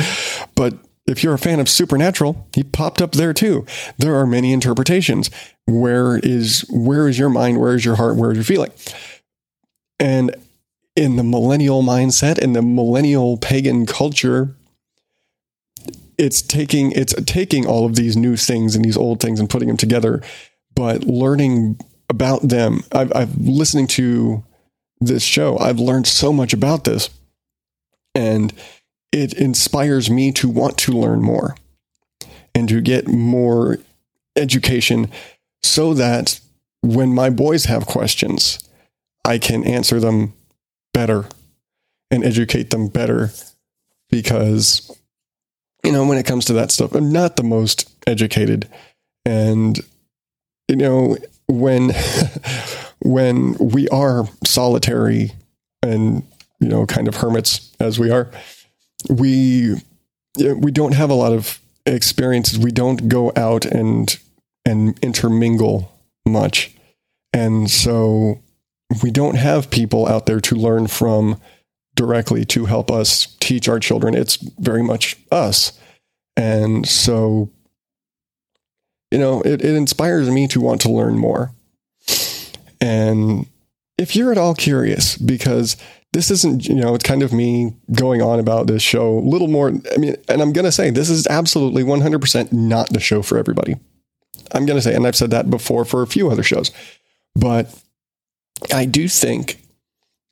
but 0.54 0.74
if 1.08 1.22
you're 1.22 1.34
a 1.34 1.38
fan 1.38 1.60
of 1.60 1.68
Supernatural, 1.68 2.48
he 2.54 2.62
popped 2.62 3.00
up 3.00 3.12
there 3.12 3.32
too. 3.32 3.66
There 3.98 4.14
are 4.16 4.26
many 4.26 4.52
interpretations. 4.52 5.30
Where 5.66 6.18
is 6.18 6.64
where 6.70 7.08
is 7.08 7.18
your 7.18 7.28
mind? 7.28 7.60
Where 7.60 7.74
is 7.74 7.84
your 7.84 7.96
heart? 7.96 8.16
Where 8.16 8.30
is 8.30 8.36
your 8.36 8.44
feeling? 8.44 8.72
And 9.98 10.34
in 10.96 11.16
the 11.16 11.24
millennial 11.24 11.82
mindset, 11.82 12.38
in 12.38 12.52
the 12.52 12.62
millennial 12.62 13.36
pagan 13.36 13.86
culture, 13.86 14.54
it's 16.16 16.42
taking 16.42 16.92
it's 16.92 17.14
taking 17.24 17.66
all 17.66 17.86
of 17.86 17.96
these 17.96 18.16
new 18.16 18.36
things 18.36 18.74
and 18.74 18.84
these 18.84 18.96
old 18.96 19.20
things 19.20 19.40
and 19.40 19.48
putting 19.48 19.68
them 19.68 19.76
together 19.76 20.22
but 20.78 21.02
learning 21.02 21.76
about 22.08 22.40
them, 22.40 22.84
I've, 22.92 23.12
I've 23.12 23.36
listening 23.36 23.88
to 23.88 24.44
this 25.00 25.24
show, 25.24 25.58
I've 25.58 25.80
learned 25.80 26.06
so 26.06 26.32
much 26.32 26.52
about 26.52 26.84
this, 26.84 27.10
and 28.14 28.52
it 29.12 29.32
inspires 29.34 30.10
me 30.10 30.32
to 30.32 30.48
want 30.48 30.76
to 30.78 30.92
learn 30.92 31.22
more 31.22 31.56
and 32.54 32.68
to 32.68 32.80
get 32.80 33.08
more 33.08 33.78
education 34.36 35.10
so 35.62 35.94
that 35.94 36.40
when 36.82 37.14
my 37.14 37.30
boys 37.30 37.64
have 37.64 37.86
questions, 37.86 38.58
I 39.24 39.38
can 39.38 39.64
answer 39.64 40.00
them 40.00 40.32
better 40.92 41.26
and 42.10 42.24
educate 42.24 42.70
them 42.70 42.88
better 42.88 43.30
because 44.10 44.90
you 45.84 45.92
know 45.92 46.06
when 46.06 46.16
it 46.16 46.24
comes 46.24 46.46
to 46.46 46.54
that 46.54 46.70
stuff 46.70 46.94
i'm 46.94 47.12
not 47.12 47.36
the 47.36 47.42
most 47.42 47.90
educated. 48.08 48.68
And 49.24 49.78
you 50.66 50.76
know, 50.76 51.16
when 51.46 51.92
when 53.00 53.54
we 53.54 53.88
are 53.88 54.24
solitary 54.44 55.32
and 55.82 56.24
you 56.60 56.68
know, 56.68 56.86
kind 56.86 57.06
of 57.06 57.16
hermits 57.16 57.72
as 57.78 57.98
we 57.98 58.10
are, 58.10 58.30
we 59.08 59.76
we 60.36 60.70
don't 60.70 60.94
have 60.94 61.10
a 61.10 61.14
lot 61.14 61.32
of 61.32 61.60
experiences. 61.86 62.58
We 62.58 62.70
don't 62.70 63.08
go 63.08 63.32
out 63.36 63.64
and 63.64 64.18
and 64.64 64.98
intermingle 65.02 65.92
much, 66.26 66.74
and 67.32 67.70
so 67.70 68.40
we 69.02 69.10
don't 69.10 69.36
have 69.36 69.70
people 69.70 70.06
out 70.06 70.26
there 70.26 70.40
to 70.40 70.54
learn 70.54 70.86
from 70.86 71.40
directly 71.94 72.44
to 72.44 72.66
help 72.66 72.90
us 72.90 73.36
teach 73.40 73.68
our 73.68 73.80
children. 73.80 74.14
It's 74.14 74.36
very 74.36 74.82
much 74.82 75.16
us, 75.30 75.78
and 76.36 76.86
so 76.86 77.50
you 79.10 79.18
know, 79.18 79.40
it, 79.42 79.64
it 79.64 79.74
inspires 79.74 80.28
me 80.28 80.46
to 80.48 80.60
want 80.60 80.80
to 80.82 80.90
learn 80.90 81.18
more. 81.18 81.52
And 82.80 83.46
if 83.96 84.14
you're 84.14 84.30
at 84.30 84.38
all 84.38 84.54
curious, 84.54 85.16
because 85.16 85.76
this 86.12 86.30
isn't, 86.30 86.66
you 86.66 86.74
know, 86.74 86.94
it's 86.94 87.04
kind 87.04 87.22
of 87.22 87.32
me 87.32 87.74
going 87.92 88.22
on 88.22 88.40
about 88.40 88.66
this 88.66 88.82
show 88.82 89.18
a 89.18 89.20
little 89.20 89.48
more. 89.48 89.68
I 89.68 89.96
mean, 89.98 90.16
and 90.28 90.40
I'm 90.40 90.52
going 90.52 90.64
to 90.64 90.72
say 90.72 90.90
this 90.90 91.10
is 91.10 91.26
absolutely 91.26 91.82
100% 91.82 92.52
not 92.52 92.90
the 92.90 93.00
show 93.00 93.22
for 93.22 93.38
everybody. 93.38 93.76
I'm 94.52 94.64
going 94.64 94.78
to 94.78 94.82
say, 94.82 94.94
and 94.94 95.06
I've 95.06 95.16
said 95.16 95.30
that 95.30 95.50
before 95.50 95.84
for 95.84 96.02
a 96.02 96.06
few 96.06 96.30
other 96.30 96.42
shows, 96.42 96.70
but 97.34 97.74
I 98.72 98.86
do 98.86 99.08
think 99.08 99.62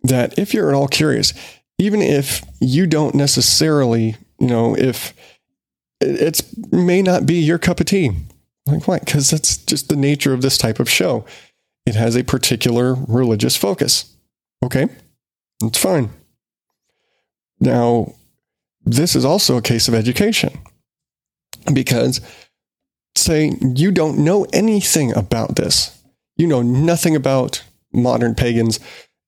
that 0.03 0.39
if 0.39 0.55
you're 0.55 0.69
at 0.71 0.75
all 0.75 0.89
curious, 0.89 1.35
even 1.79 2.01
if 2.01 2.43
you 2.61 2.87
don't 2.87 3.15
necessarily, 3.15 4.17
you 4.39 4.47
know, 4.47 4.77
if 4.77 5.13
it's 6.01 6.43
may 6.73 7.03
not 7.03 7.27
be 7.27 7.35
your 7.35 7.59
cup 7.59 7.81
of 7.81 7.87
tea, 7.87 8.13
like, 8.67 8.89
why? 8.89 8.99
Because 8.99 9.31
that's 9.31 9.59
just 9.59 9.89
the 9.89 9.97
nature 9.97 10.33
of 10.33 10.43
this 10.43 10.59
type 10.59 10.81
of 10.81 10.91
show. 10.91 11.25
It 11.85 11.95
has 11.95 12.17
a 12.17 12.25
particular 12.25 12.95
religious 12.95 13.57
focus. 13.57 14.13
Okay, 14.65 14.89
that's 15.61 15.79
fine. 15.79 16.11
Now, 17.61 18.15
this 18.85 19.17
is 19.17 19.25
also 19.25 19.57
a 19.57 19.63
case 19.63 19.89
of 19.89 19.95
education 19.95 20.59
because, 21.73 22.21
say, 23.15 23.53
you 23.75 23.91
don't 23.91 24.19
know 24.19 24.47
anything 24.53 25.17
about 25.17 25.57
this. 25.57 25.99
You 26.37 26.47
know 26.47 26.63
nothing 26.63 27.17
about 27.17 27.63
modern 27.93 28.35
pagans 28.35 28.79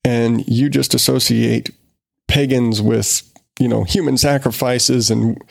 and 0.05 0.47
you 0.47 0.69
just 0.69 0.95
associate 0.95 1.71
pagans 2.29 2.83
with, 2.83 3.23
you 3.59 3.67
know, 3.67 3.85
human 3.85 4.19
sacrifices 4.19 5.11
and 5.11 5.43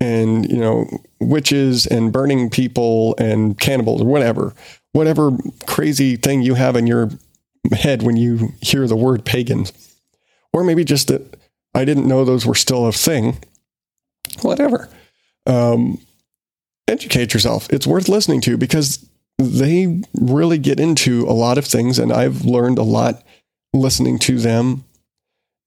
and 0.00 0.50
you 0.50 0.58
know 0.58 0.86
witches 1.20 1.86
and 1.86 2.12
burning 2.12 2.50
people 2.50 3.14
and 3.18 3.58
cannibals 3.58 4.02
or 4.02 4.06
whatever 4.06 4.52
whatever 4.92 5.30
crazy 5.66 6.16
thing 6.16 6.42
you 6.42 6.54
have 6.54 6.76
in 6.76 6.86
your 6.86 7.10
head 7.72 8.02
when 8.02 8.16
you 8.16 8.52
hear 8.60 8.86
the 8.86 8.96
word 8.96 9.24
pagans 9.24 9.72
or 10.54 10.64
maybe 10.64 10.84
just 10.84 11.08
that 11.08 11.38
i 11.74 11.84
didn't 11.84 12.08
know 12.08 12.24
those 12.24 12.46
were 12.46 12.54
still 12.54 12.86
a 12.86 12.92
thing. 12.92 13.38
Whatever. 14.40 14.88
Um, 15.46 15.98
educate 16.88 17.34
yourself. 17.34 17.68
It's 17.70 17.86
worth 17.86 18.08
listening 18.08 18.40
to 18.42 18.56
because 18.56 19.06
they 19.38 20.02
really 20.14 20.58
get 20.58 20.80
into 20.80 21.24
a 21.28 21.32
lot 21.32 21.58
of 21.58 21.66
things 21.66 21.98
and 21.98 22.12
i've 22.12 22.44
learned 22.44 22.78
a 22.78 22.82
lot 22.82 23.22
listening 23.74 24.18
to 24.20 24.38
them 24.38 24.84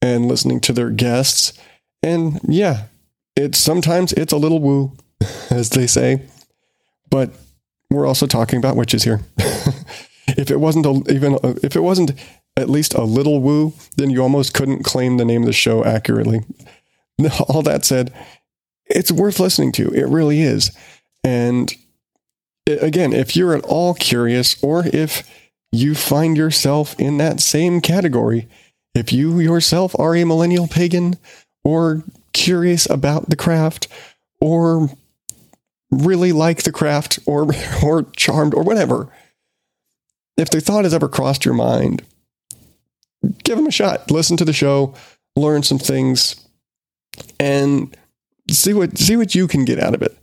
and 0.02 0.28
listening 0.28 0.60
to 0.62 0.74
their 0.74 0.90
guests. 0.90 1.54
And 2.02 2.40
yeah 2.48 2.86
it's 3.38 3.60
sometimes 3.60 4.14
it's 4.14 4.34
a 4.34 4.38
little 4.38 4.60
woo, 4.60 4.92
as 5.50 5.70
they 5.70 5.88
say, 5.88 6.24
but 7.10 7.30
we're 7.90 8.08
also 8.08 8.28
talking 8.28 8.58
about 8.58 8.76
witches 8.76 9.04
here. 9.04 9.22
if 10.28 10.52
it 10.52 10.60
wasn't 10.60 10.86
a, 10.86 11.14
even 11.14 11.38
if 11.64 11.76
it 11.76 11.82
wasn't 11.82 12.12
at 12.58 12.70
least 12.70 12.94
a 12.94 13.04
little 13.04 13.42
woo, 13.42 13.74
then 13.96 14.10
you 14.10 14.22
almost 14.22 14.54
couldn't 14.54 14.84
claim 14.84 15.18
the 15.18 15.26
name 15.26 15.44
of 15.44 15.48
the 15.48 15.54
show 15.54 15.86
accurately. 15.86 16.42
All 17.48 17.62
that 17.62 17.86
said, 17.86 18.14
it's 18.88 19.12
worth 19.12 19.40
listening 19.40 19.72
to. 19.74 19.94
It 19.94 20.08
really 20.08 20.42
is. 20.42 20.76
And 21.24 21.74
again, 22.68 23.14
if 23.14 23.36
you're 23.36 23.56
at 23.56 23.64
all 23.66 23.94
curious, 23.94 24.62
or 24.64 24.86
if 24.88 25.30
you 25.72 25.94
find 25.96 26.38
yourself 26.38 26.98
in 27.00 27.18
that 27.18 27.40
same 27.40 27.82
category, 27.82 28.48
if 28.96 29.12
you 29.14 29.40
yourself 29.40 29.98
are 30.00 30.16
a 30.16 30.24
millennial 30.24 30.68
pagan 30.68 31.18
or 31.64 32.04
curious 32.34 32.90
about 32.90 33.30
the 33.30 33.36
craft 33.36 33.88
or 34.40 34.90
really 35.92 36.32
like 36.32 36.64
the 36.64 36.72
craft 36.72 37.20
or 37.26 37.48
or 37.84 38.04
charmed 38.16 38.54
or 38.54 38.64
whatever 38.64 39.10
if 40.36 40.50
the 40.50 40.62
thought 40.62 40.84
has 40.84 40.94
ever 40.94 41.08
crossed 41.08 41.46
your 41.46 41.54
mind 41.54 42.04
give 43.44 43.58
them 43.58 43.68
a 43.68 43.72
shot 43.72 44.10
listen 44.12 44.38
to 44.38 44.46
the 44.46 44.54
show 44.54 44.94
learn 45.36 45.64
some 45.64 45.80
things 45.80 46.48
and 47.40 47.96
see 48.50 48.74
what 48.74 48.98
see 48.98 49.18
what 49.18 49.36
you 49.36 49.48
can 49.48 49.66
get 49.66 49.80
out 49.80 49.94
of 49.94 50.02
it 50.02 50.18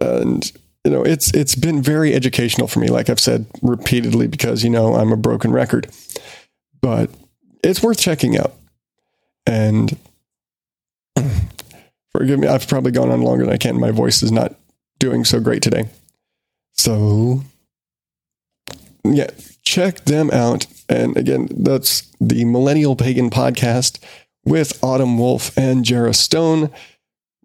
and 0.00 0.52
you 0.84 0.90
know 0.90 1.02
it's 1.02 1.32
it's 1.34 1.54
been 1.54 1.82
very 1.82 2.14
educational 2.14 2.66
for 2.66 2.80
me 2.80 2.88
like 2.88 3.08
i've 3.08 3.20
said 3.20 3.46
repeatedly 3.62 4.26
because 4.26 4.64
you 4.64 4.70
know 4.70 4.94
i'm 4.94 5.12
a 5.12 5.16
broken 5.16 5.52
record 5.52 5.90
but 6.80 7.10
it's 7.62 7.82
worth 7.82 7.98
checking 7.98 8.36
out 8.36 8.54
and 9.46 9.96
Forgive 12.16 12.38
me, 12.38 12.46
I've 12.46 12.68
probably 12.68 12.92
gone 12.92 13.10
on 13.10 13.22
longer 13.22 13.44
than 13.44 13.52
I 13.52 13.56
can. 13.56 13.78
My 13.78 13.90
voice 13.90 14.22
is 14.22 14.30
not 14.30 14.54
doing 15.00 15.24
so 15.24 15.40
great 15.40 15.62
today. 15.62 15.88
So, 16.72 17.42
yeah, 19.02 19.30
check 19.64 20.04
them 20.04 20.30
out. 20.30 20.66
And 20.88 21.16
again, 21.16 21.48
that's 21.50 22.02
the 22.20 22.44
Millennial 22.44 22.96
Pagan 22.96 23.30
podcast 23.30 23.98
with 24.44 24.82
Autumn 24.82 25.18
Wolf 25.18 25.56
and 25.56 25.84
Jarrah 25.84 26.14
Stone. 26.14 26.70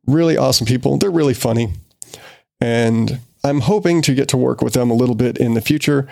Really 0.06 0.38
awesome 0.38 0.68
people. 0.68 0.98
They're 0.98 1.12
really 1.12 1.34
funny. 1.34 1.74
And 2.60 3.20
I'm 3.44 3.62
hoping 3.62 4.02
to 4.04 4.14
get 4.14 4.28
to 4.30 4.38
work 4.38 4.62
with 4.62 4.74
them 4.74 4.92
a 4.92 4.96
little 4.96 5.16
bit 5.16 5.38
in 5.38 5.54
the 5.54 5.62
future, 5.62 6.08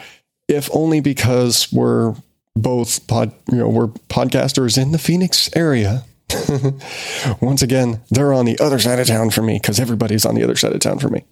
if 0.48 0.70
only 0.74 1.02
because 1.02 1.72
we're 1.74 2.16
both 2.56 3.06
pod, 3.08 3.34
you 3.52 3.58
know, 3.58 3.68
we're 3.68 3.88
podcasters 3.88 4.82
in 4.82 4.92
the 4.92 4.98
Phoenix 4.98 5.50
area. 5.56 6.06
Once 7.42 7.62
again, 7.62 8.02
they're 8.10 8.34
on 8.34 8.46
the 8.46 8.58
other 8.60 8.80
side 8.80 9.00
of 9.00 9.08
town 9.08 9.30
for 9.30 9.42
me 9.42 9.60
because 9.62 9.80
everybody's 9.80 10.26
on 10.26 10.36
the 10.36 10.44
other 10.44 10.56
side 10.56 10.74
of 10.74 10.80
town 10.80 11.00
for 11.00 11.10
me. 11.10 11.24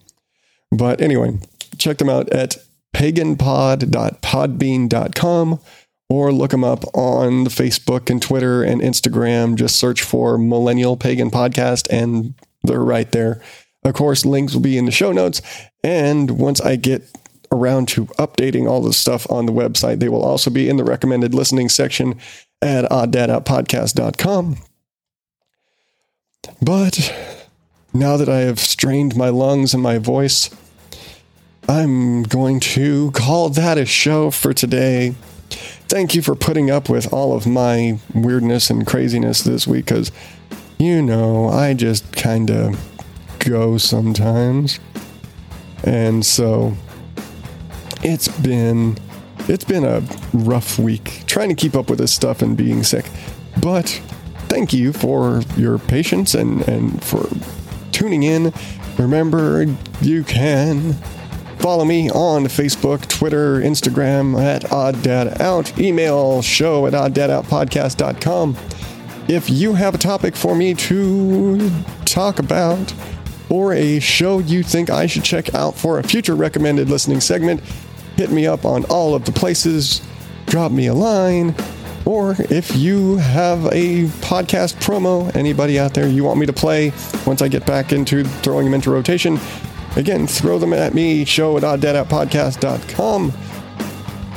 But 0.72 1.02
anyway, 1.02 1.38
check 1.78 1.98
them 1.98 2.10
out 2.10 2.30
at 2.30 2.58
paganpod.podbean.com 2.96 5.60
or 6.08 6.32
look 6.32 6.52
them 6.52 6.64
up 6.64 6.86
on 6.96 7.44
the 7.44 7.50
Facebook 7.50 8.10
and 8.10 8.22
Twitter 8.22 8.64
and 8.64 8.82
Instagram. 8.82 9.56
Just 9.56 9.76
search 9.76 10.02
for 10.02 10.38
Millennial 10.38 10.96
Pagan 10.96 11.30
Podcast 11.30 11.90
and 11.92 12.34
they're 12.64 12.80
right 12.80 13.12
there. 13.12 13.42
Of 13.84 13.96
course, 13.96 14.26
links 14.26 14.54
will 14.54 14.62
be 14.62 14.78
in 14.78 14.86
the 14.86 14.92
show 14.92 15.12
notes. 15.12 15.42
And 15.84 16.40
once 16.40 16.62
I 16.62 16.78
get 16.78 17.04
around 17.52 17.90
to 17.90 18.06
updating 18.18 18.68
all 18.68 18.82
the 18.82 18.94
stuff 18.94 19.30
on 19.30 19.46
the 19.46 19.52
website, 19.52 20.00
they 20.00 20.10
will 20.10 20.24
also 20.24 20.50
be 20.50 20.70
in 20.70 20.78
the 20.78 20.86
recommended 20.86 21.34
listening 21.34 21.68
section 21.68 22.18
at 22.62 22.86
odddadoutpodcast.com. 22.86 24.58
But 26.62 27.14
now 27.94 28.16
that 28.16 28.30
I 28.30 28.40
have 28.40 28.60
strained 28.60 29.18
my 29.18 29.30
lungs 29.30 29.74
and 29.74 29.84
my 29.84 29.98
voice, 29.98 30.50
I'm 31.68 32.24
going 32.24 32.60
to 32.62 33.10
call 33.12 33.50
that 33.50 33.78
a 33.80 33.86
show 33.86 34.30
for 34.30 34.54
today. 34.54 35.16
Thank 35.88 36.14
you 36.14 36.22
for 36.22 36.36
putting 36.36 36.70
up 36.70 36.90
with 36.90 37.12
all 37.12 37.36
of 37.36 37.48
my 37.48 38.00
weirdness 38.14 38.70
and 38.70 38.86
craziness 38.86 39.42
this 39.42 39.66
week 39.66 39.86
because, 39.86 40.12
you 40.78 41.02
know, 41.02 41.50
I 41.50 41.74
just 41.74 42.12
kind 42.16 42.52
of 42.52 42.80
go 43.40 43.78
sometimes. 43.80 44.80
And 45.84 46.24
so 46.24 46.76
it's 48.04 48.28
been 48.28 48.98
it's 49.48 49.64
been 49.64 49.84
a 49.84 50.04
rough 50.34 50.78
week 50.78 51.24
trying 51.26 51.50
to 51.50 51.56
keep 51.56 51.76
up 51.76 51.90
with 51.90 52.00
this 52.00 52.14
stuff 52.14 52.42
and 52.42 52.56
being 52.56 52.84
sick. 52.84 53.06
But 53.62 53.90
thank 54.50 54.72
you 54.74 54.94
for 54.94 55.42
your 55.58 55.80
patience 55.80 56.36
and, 56.36 56.68
and 56.68 57.04
for 57.04 57.28
tuning 57.92 58.24
in. 58.24 58.54
Remember, 58.98 59.66
you 60.02 60.24
can 60.24 60.96
follow 61.60 61.86
me 61.86 62.10
on 62.10 62.46
Facebook, 62.46 63.08
Twitter, 63.08 63.60
Instagram 63.60 64.40
at 64.42 64.72
Odd 64.72 65.02
Dad 65.02 65.42
Out, 65.42 65.78
email 65.80 66.42
show 66.42 66.88
at 66.88 66.94
odddadoutpodcast.com. 66.94 68.58
If 69.28 69.50
you 69.50 69.74
have 69.74 69.96
a 69.96 69.98
topic 69.98 70.36
for 70.36 70.56
me 70.56 70.74
to 70.76 71.72
talk 72.06 72.40
about, 72.40 72.94
or 73.50 73.74
a 73.74 74.00
show 74.00 74.40
you 74.40 74.64
think 74.64 74.90
I 74.90 75.06
should 75.06 75.24
check 75.24 75.54
out 75.54 75.76
for 75.76 76.00
a 76.00 76.04
future 76.04 76.36
recommended 76.36 76.90
listening 76.90 77.22
segment, 77.22 77.62
hit 78.16 78.32
me 78.32 78.48
up 78.48 78.66
on 78.66 78.86
all 78.86 79.16
of 79.16 79.26
the 79.26 79.32
places, 79.32 80.02
drop 80.46 80.72
me 80.72 80.88
a 80.88 80.94
line, 80.94 81.56
or 82.06 82.36
if 82.52 82.76
you 82.76 83.18
have 83.18 83.66
a 83.68 84.06
podcast 84.22 84.76
promo, 84.76 85.36
anybody 85.36 85.80
out 85.80 85.94
there 85.94 86.08
you 86.08 86.24
want 86.24 86.40
me 86.40 86.46
to 86.46 86.54
play 86.54 86.92
once 87.26 87.42
I 87.42 87.48
get 87.48 87.66
back 87.66 87.92
into 87.92 88.24
throwing 88.24 88.66
them 88.66 88.76
into 88.76 88.92
rotation, 88.92 89.40
again, 89.96 90.28
throw 90.28 90.60
them 90.60 90.74
at 90.74 90.94
me, 90.94 91.26
show 91.26 91.58
at 91.58 91.64
odddadoutpodcast.com. 91.64 93.34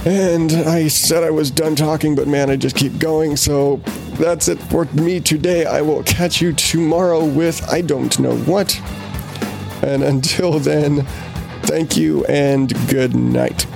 And 0.04 0.52
I 0.52 0.88
said 0.88 1.24
I 1.24 1.30
was 1.30 1.50
done 1.50 1.74
talking, 1.74 2.14
but 2.14 2.28
man, 2.28 2.50
I 2.50 2.56
just 2.56 2.76
keep 2.76 2.98
going. 2.98 3.36
So 3.36 3.76
that's 4.18 4.48
it 4.48 4.58
for 4.62 4.84
me 4.86 5.20
today. 5.20 5.66
I 5.66 5.82
will 5.82 6.02
catch 6.04 6.40
you 6.40 6.52
tomorrow 6.52 7.24
with 7.24 7.68
I 7.68 7.80
don't 7.80 8.18
know 8.18 8.36
what. 8.38 8.80
And 9.82 10.02
until 10.02 10.58
then, 10.58 11.04
thank 11.62 11.96
you 11.96 12.24
and 12.26 12.72
good 12.88 13.14
night. 13.14 13.66